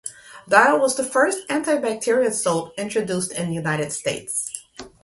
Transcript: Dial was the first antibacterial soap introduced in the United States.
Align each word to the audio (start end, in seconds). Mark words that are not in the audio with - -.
Dial 0.49 0.79
was 0.79 0.95
the 0.95 1.03
first 1.03 1.47
antibacterial 1.47 2.33
soap 2.33 2.73
introduced 2.75 3.33
in 3.33 3.49
the 3.49 3.53
United 3.53 3.91
States. 3.91 4.49